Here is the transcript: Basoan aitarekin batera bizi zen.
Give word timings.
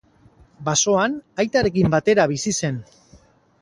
Basoan 0.69 1.19
aitarekin 1.45 1.95
batera 1.99 2.29
bizi 2.35 2.59
zen. 2.61 2.85